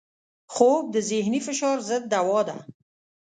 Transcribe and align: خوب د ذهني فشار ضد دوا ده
خوب 0.53 0.83
د 0.95 0.97
ذهني 1.09 1.39
فشار 1.47 1.77
ضد 1.89 2.03
دوا 2.13 2.39
ده 2.47 2.55